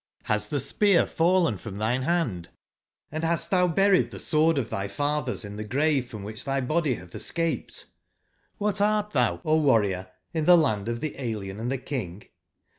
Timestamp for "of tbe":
10.89-11.13